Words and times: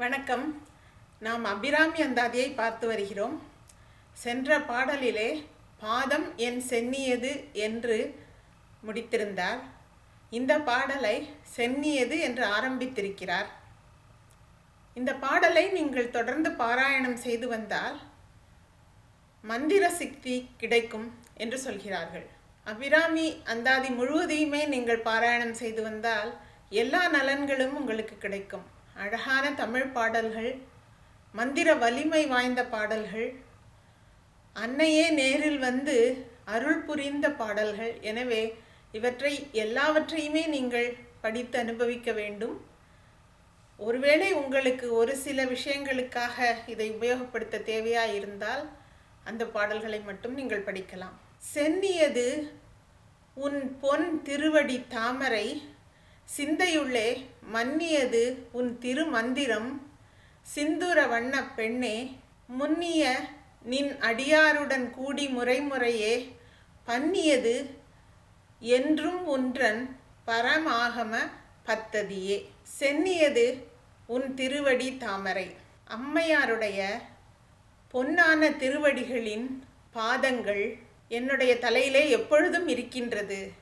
வணக்கம். 0.00 0.44
நாம் 1.24 1.42
அபிராமி 1.50 2.00
அந்தாதியை 2.04 2.46
பார்த்து 2.60 2.84
வருகிறோம். 2.90 3.34
சென்ற 4.16 4.58
பாடலிலே 4.68 5.26
பாதம் 5.82 6.24
என் 6.46 6.60
சென்னியது 6.68 7.32
என்று 7.66 7.96
முடித்திருந்தார். 8.86 9.60
இந்த 10.38 10.52
பாடலை 10.70 11.14
சென்னியது 11.56 12.16
என்று 12.28 12.44
ஆரம்பித்திருக்கிறார். 12.56 13.50
இந்த 14.96 15.14
பாடலை 15.26 15.66
நீங்கள் 15.76 16.14
தொடர்ந்து 16.16 16.52
பாராயணம் 16.62 17.20
செய்து 17.26 17.48
வந்தால் 17.54 17.98
மந்திர 19.44 19.92
சக்தி 20.00 20.38
கிடைக்கும் 20.64 21.08
என்று 21.44 21.60
சொல்கிறார்கள். 21.66 22.26
அபிராமி 22.66 23.28
அந்தாதி 23.54 23.90
முழுவதையுமே 24.00 24.64
நீங்கள் 24.74 25.06
பாராயணம் 25.12 25.56
செய்து 25.62 25.82
வந்தால் 25.82 26.32
எல்லா 26.82 27.04
நலன்களும் 27.18 27.78
உங்களுக்கு 27.82 28.18
கிடைக்கும். 28.18 28.66
அழகான 29.02 29.44
தமிழ் 29.60 29.86
பாடல்கள் 29.96 30.52
மந்திர 31.34 31.68
வலிமை 31.82 32.22
வாய்ந்த 32.32 32.62
பாடல்கள் 32.74 33.28
அன்னையே 34.56 35.04
நேரில் 35.18 35.60
வந்து 35.68 35.94
அருள் 36.54 36.82
புரிந்த 36.88 37.26
பாடல்கள். 37.40 37.92
எனவே 38.10 38.42
இவற்றை 38.98 39.32
எல்லாவற்றையுமே 39.64 40.42
நீங்கள் 40.56 40.88
படித்து 41.24 41.56
அனுபவிக்க 41.64 42.12
வேண்டும். 42.20 42.56
ஒருவேளை 43.78 44.30
உங்களுக்கு 44.42 44.86
ஒரு 45.00 45.12
சில 45.24 45.44
விஷயங்களுக்காக 45.54 46.36
இதை 46.72 46.88
உபயோகப்படுத்த 46.96 47.62
தேவையா 47.72 48.04
இருந்தால் 48.18 48.64
அந்த 49.30 49.42
பாடல்களை 49.56 50.00
மட்டும் 50.10 50.38
நீங்கள் 50.40 50.66
படிக்கலாம். 50.68 51.16
சென்னியது 51.54 52.28
உன் 53.46 53.60
பொன் 53.82 54.08
திருவடி 54.26 54.78
தாமரை 54.94 55.46
சிந்தையுள்ளே 56.36 57.26
மன்னியது 57.52 58.22
உன் 58.52 58.78
திருமந்திரம். 58.80 59.70
சிந்துர 60.54 61.08
வண்ண 61.08 61.44
பெண்ணே 61.44 62.16
முன்னிய 62.46 63.20
நின் 63.62 63.92
அடியாருடன் 64.00 64.90
கூடி 64.90 65.26
முறைமுறையே 65.26 66.14
பன்னியது 66.86 67.70
என்றும் 68.60 69.26
ஒன்றன் 69.26 69.96
பரமாகம 70.26 71.16
பத்ததியே. 71.66 72.38
சென்னியது 72.78 73.62
உன் 74.06 74.34
திருவடி 74.34 74.96
தாமரை. 74.96 75.54
அம்மையாருடைய 75.88 76.80
பொன்னான 77.94 78.56
திருவடிகளின் 78.56 79.46
பாதங்கள் 79.92 80.76
என்னுடைய 81.08 81.58
தலையிலே 81.58 82.10
எப்பொழுதும் 82.10 82.68
இருக்கின்றது. 82.68 83.52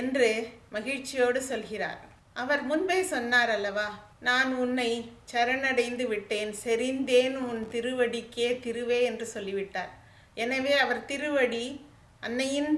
என்று 0.00 0.28
மகிழ்ச்சியோடு 0.74 1.40
சொல்கிறார். 1.50 2.00
அவர் 2.42 2.62
முன்பே 2.70 2.98
சொன்னார் 3.12 3.50
அல்லவா 3.54 3.88
நான் 4.28 4.50
உன்னை 4.62 4.90
சரணடைந்து 5.32 6.04
விட்டேன் 6.12 6.52
செறிந்தேன் 6.62 7.36
உன் 7.48 7.62
திருவடிக்கே 7.74 8.48
திருவே 8.64 8.98
என்று 9.10 9.26
சொல்லிவிட்டார். 9.34 9.92
எனவே 10.44 10.72
அவர் 10.84 11.02
திருவடி 11.10 11.66
அன்னையின் 12.26 12.72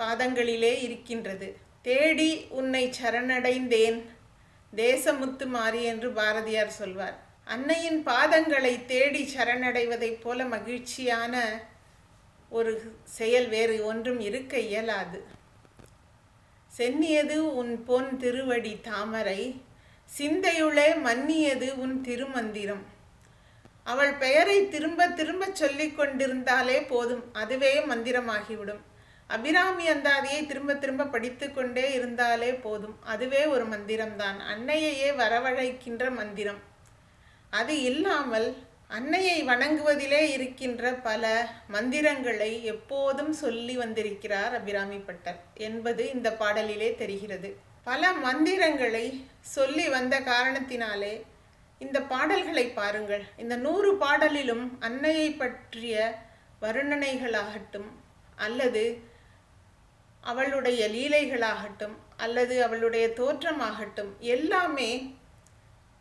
பாதங்களிலே 0.00 0.74
இருக்கின்றது. 0.86 1.48
தேடி 1.88 2.30
உன்னை 2.58 2.84
சரணடைந்தேன் 3.00 3.98
தேசமுத்து 4.72 5.46
மாறி 5.56 5.82
என்று 5.92 6.08
பாரதியார் 6.18 6.76
சொல்வார். 6.80 7.16
அன்னையின் 7.54 8.00
பாதங்களை 8.08 8.74
தேடி 8.92 9.22
சரணடைவதைப் 9.34 10.20
போல 10.22 10.44
மகிழ்ச்சியான 10.54 11.34
ஒரு 12.52 12.72
செயல் 13.18 13.48
வேறு 13.54 13.76
ஒன்றும் 13.90 14.20
இருக்க 14.28 14.56
இயலாது. 14.70 15.18
சென்னியது 16.78 17.36
உன் 17.36 17.84
பொன் 17.84 18.16
திருவடி 18.16 18.80
தாமரை 18.80 19.62
சிந்தையுளே 20.18 20.88
மன்னியது 21.02 21.68
உன் 21.76 22.00
திருமந்திரம். 22.00 22.82
அவள் 23.84 24.12
பெயரை 24.12 24.68
திரும்ப 24.68 25.08
திரும்ப 25.08 25.46
சொல்லிக் 25.52 25.96
கொண்டிருந்தாலே 25.98 26.82
போதும் 26.82 27.24
அதுவே 27.32 27.72
மந்திரமாகிவிடும். 27.80 28.82
அபிராமி 29.26 29.88
அந்தாதியை 29.88 30.46
திரும்ப 30.46 30.74
திரும்ப 30.74 31.04
படித்து 31.04 31.52
கொண்டே 31.52 31.92
இருந்தாலே 31.92 32.52
போதும் 32.54 32.96
அதுவே 33.02 33.46
ஒரு 33.46 33.66
மந்திரம்தான். 33.66 34.38
அன்னையையே 34.52 35.10
வரவழைக்கின்ற 35.22 36.14
மந்திரம். 36.14 36.60
அது 37.50 37.82
இல்லாமல் 37.82 38.56
அன்னையை 38.90 39.38
வணங்குவதிலே 39.48 40.20
இருக்கின்ற 40.34 40.92
பல 41.06 41.24
மந்திரங்களை 41.68 42.64
எப்போதும் 42.64 43.32
சொல்லி 43.32 43.76
வந்திருக்கிறார் 43.76 44.52
அபிராமி 44.54 44.98
பட்டர் 44.98 45.40
என்பது 45.54 46.02
இந்த 46.12 46.28
பாடலிலே 46.42 46.94
தெரிகிறது. 46.94 47.50
பல 47.84 48.12
மந்திரங்களை 48.26 49.06
சொல்லி 49.40 49.88
வந்த 49.88 50.20
காரணத்தினாலே 50.20 51.14
இந்த 51.78 51.98
பாடல்களை 52.12 52.66
பாருங்கள். 52.80 53.24
இந்த 53.36 53.56
நூறு 53.56 53.90
பாடலிலும் 53.94 54.64
அன்னையை 54.80 55.28
பற்றிய 55.32 55.96
வருணனைகளாகட்டும் 56.62 57.90
அல்லது 58.36 58.84
அவளுடைய 60.20 60.82
லீலைகளாகட்டும் 60.88 61.96
அல்லது 62.16 62.54
அவளுடைய 62.62 63.06
தோற்றமாகட்டும் 63.20 64.12
எல்லாமே 64.36 64.90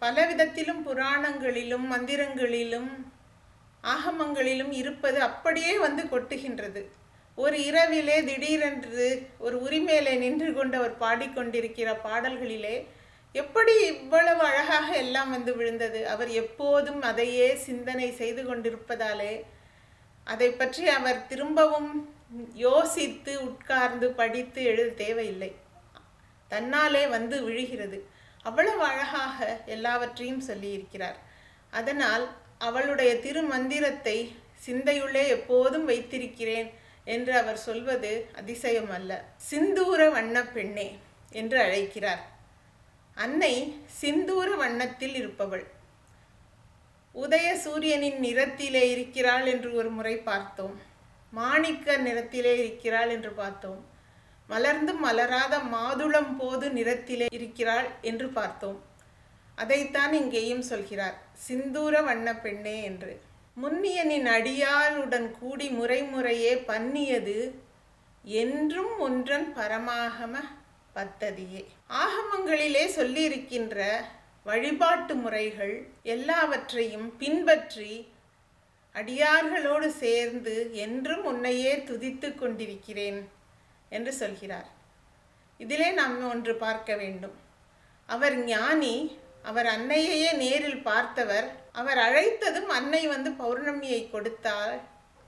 பலவிதத்திலும் 0.02 0.82
புராணங்களிலும் 0.88 1.86
மந்திரங்களிலும் 1.92 2.92
ஆகமங்களிலும் 3.84 4.72
இருப்பது 4.72 5.22
அப்படியே 5.22 5.78
வந்து 5.78 6.04
கொட்டுகின்றது. 6.04 6.82
ஒரு 7.36 7.58
இரவிலே 7.64 8.18
திடீரென்று 8.24 9.08
ஒரு 9.38 9.56
உரிமையிலே 9.62 10.14
நின்று 10.18 10.54
கொண்டு 10.54 10.78
அவர் 10.78 10.96
பாடிக்கொண்டிருக்கிற 10.98 11.90
பாடல்களிலே 12.04 12.76
எப்படி 13.32 13.74
இவ்வளவு 13.86 14.42
அழகாக 14.42 14.88
எல்லாம் 14.96 15.30
வந்து 15.30 15.56
விழுந்தது? 15.56 16.08
அவர் 16.08 16.30
எப்போதும் 16.30 17.02
அதையே 17.02 17.56
சிந்தனை 17.56 18.12
செய்து 18.12 18.44
கொண்டிருப்பதாலே 18.44 19.34
அதை 20.24 20.50
பற்றி 20.52 20.88
அவர் 20.88 21.26
திரும்பவும் 21.28 21.92
யோசித்து 22.54 23.34
உட்கார்ந்து 23.44 24.12
படித்து 24.12 24.64
எழுத 24.64 24.90
தேவையில்லை. 25.04 25.52
தன்னாலே 26.50 27.04
வந்து 27.08 27.44
விழுகிறது. 27.44 27.98
அவ்வளவு 28.48 28.82
அழகாக 28.92 29.38
எல்லாவற்றையும் 29.76 30.44
சொல்லியிருக்கிறார். 30.48 31.20
அதனால் 31.80 32.26
அவளுடைய 32.68 33.12
திருமந்திரத்தை 33.26 34.18
சிந்தையுள்ளே 34.66 35.24
எப்போதும் 35.38 35.86
வைத்திருக்கிறேன் 35.86 36.70
என்று 37.16 37.34
அவர் 37.42 37.60
சொல்வது 37.68 38.12
அதிசயம் 38.40 38.92
அல்ல 38.98 39.12
சிந்தூர 39.50 40.02
வண்ண 40.16 40.36
பெண்ணே 40.56 40.88
என்று 41.40 41.58
அழைக்கிறார். 41.66 42.24
அன்னை 43.18 43.54
சிந்தூர 44.02 44.48
வண்ணத்தில் 44.62 45.16
இருப்பவள். 45.22 45.66
உதய 47.16 47.48
சூரியனின் 47.66 48.20
நிறத்திலே 48.24 48.84
இருக்கிறாள் 48.94 49.46
என்று 49.54 49.70
ஒரு 49.80 49.90
முறை 49.98 50.16
பார்த்தோம். 50.32 50.76
மாணிக்க 51.34 51.98
நிறத்திலே 52.08 52.54
இருக்கிறாள் 52.64 53.10
என்று 53.10 53.32
பார்த்தோம். 53.42 53.82
மலர்ந்து 54.50 54.94
மலராத 54.94 55.56
மாதுளம் 55.74 56.34
போது 56.38 56.66
நிறத்திலே 56.70 57.28
இருக்கிறாள் 57.38 57.88
என்று 58.02 58.28
பார்த்தோம். 58.30 58.80
அதைத்தான் 59.56 60.14
இங்கேயும் 60.14 60.66
சொல்கிறார் 60.72 61.18
சிந்தூர 61.48 62.04
வண்ண 62.04 62.28
பெண்ணே 62.36 62.78
என்று. 62.84 63.14
முன்னியனின் 63.62 64.28
அடியாளுடன் 64.38 65.28
கூடி 65.40 65.68
முறைமுறையே 65.70 66.54
பன்னியது 66.72 67.38
என்றும் 68.24 68.94
ஒன்றன் 69.00 69.48
பரமாகம 69.58 70.36
பத்ததியே. 70.96 71.64
ஆகமங்களிலே 72.04 72.84
சொல்லியிருக்கின்ற 72.98 73.88
வழிபாட்டு 74.44 75.14
முறைகள் 75.16 75.76
எல்லாவற்றையும் 76.04 77.08
பின்பற்றி 77.18 77.94
அடியார்களோடு 78.96 79.88
சேர்ந்து 80.04 80.56
என்றும் 80.86 81.24
உன்னையே 81.24 81.74
துதித்து 81.88 82.30
கொண்டிருக்கிறேன். 82.36 83.20
என்று 83.90 84.14
சொல்கிறார். 84.14 84.70
இதிலே 85.58 85.92
நாம் 85.92 86.30
ஒன்று 86.30 86.56
பார்க்க 86.56 86.96
வேண்டும். 86.96 87.36
அவர் 88.10 88.36
ஞானி 88.44 88.96
அவர் 89.44 89.66
அன்னையையே 89.66 90.32
நேரில் 90.36 90.82
பார்த்தவர் 90.82 91.48
அவர் 91.72 91.98
அழைத்ததும் 91.98 92.70
அன்னை 92.78 93.08
வந்து 93.08 93.30
பௌர்ணமியை 93.32 94.10
கொடுத்தால் 94.10 94.76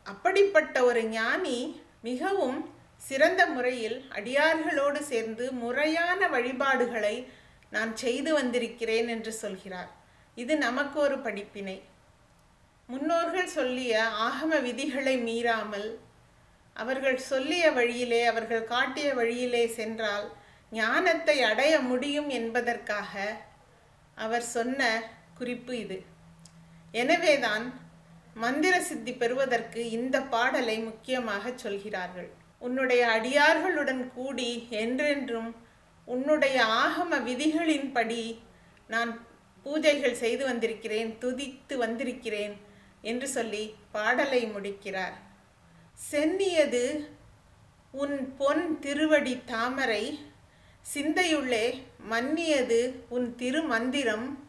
அப்படிப்பட்ட 0.06 0.84
ஒரு 0.84 1.04
ஞானி 1.04 1.82
மிகவும் 2.02 2.60
சிறந்த 2.98 3.42
முறையில் 3.46 3.98
அடியார்களோடு 4.16 5.00
சேர்ந்து 5.00 5.52
முறையான 5.52 6.28
வழிபாடுகளை 6.28 7.16
நான் 7.70 7.96
செய்து 7.96 8.34
வந்திருக்கிறேன் 8.34 9.08
என்று 9.08 9.34
சொல்கிறார். 9.34 9.92
இது 10.36 10.58
நமக்கு 10.58 11.00
ஒரு 11.00 11.18
படிப்பினை. 11.20 11.82
முன்னோர்கள் 12.88 13.48
சொல்லிய 13.48 13.94
ஆகம 14.28 14.62
விதிகளை 14.62 15.16
மீறாமல் 15.18 15.88
அவர்கள் 16.82 17.18
சொல்லிய 17.32 17.66
வழியிலே 17.78 18.22
அவர்கள் 18.32 18.70
காட்டிய 18.74 19.10
வழியிலே 19.14 19.64
சென்றால் 19.80 20.28
ஞானத்தை 20.72 21.36
அடைய 21.42 21.74
முடியும் 21.90 22.30
என்பதற்காக 22.40 23.14
அவர் 24.18 24.46
சொன்ன 24.56 24.82
குறிப்பு 25.40 25.74
இது. 25.84 25.98
எனவேதான் 26.92 27.66
மந்திர 28.44 28.76
சித்தி 28.82 29.14
பெறுவதற்கு 29.14 29.82
இந்த 29.90 30.18
பாடலை 30.34 30.78
முக்கியமாக 30.80 31.52
சொல்கிறார்கள். 31.56 32.30
உன்னுடைய 32.60 33.02
அடியார்களுடன் 33.18 34.04
கூடி 34.14 34.52
என்றென்றும் 34.84 35.50
உன்னுடைய 36.08 36.58
ஆகம 36.84 37.22
விதிகளின்படி 37.30 38.24
நான் 38.94 39.12
பூஜைகள் 39.66 40.22
செய்து 40.24 40.44
வந்திருக்கிறேன் 40.46 41.10
துதித்து 41.24 41.76
வந்திருக்கிறேன் 41.78 42.56
என்று 43.02 43.28
சொல்லி 43.28 43.64
பாடலை 43.96 44.42
முடிக்கிறார். 44.56 45.16
சென்னியது 45.98 47.08
உன் 47.92 48.36
பொன் 48.38 48.80
திருவடி 48.80 49.42
தாமரை 49.46 50.20
சிந்தையுள்ளே 50.94 51.82
மன்னியது 52.10 52.94
உன் 53.10 53.36
திருமந்திரம் 53.36 54.40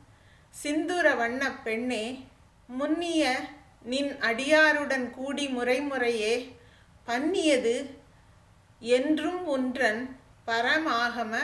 சிந்துர 0.62 1.16
வண்ண 1.16 1.52
பெண்ணே 1.52 2.26
முன்னிய 2.66 3.40
நின் 3.82 4.12
அடியாருடன் 4.20 5.10
கூடி 5.10 5.46
முறைமுறையே 5.46 6.52
பன்னியது 7.06 7.90
என்றும் 8.80 9.46
ஒன்றன் 9.46 10.16
பரமாகம 10.46 11.34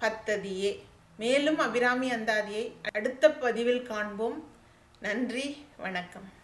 பத்ததியே. 0.00 0.82
மேலும் 1.16 1.58
அபிராமி 1.58 2.10
அந்தாதியை 2.10 2.72
அடுத்த 2.92 3.30
பதிவில் 3.30 3.82
காண்போம். 3.82 4.44
நன்றி 5.00 5.66
வணக்கம். 5.76 6.40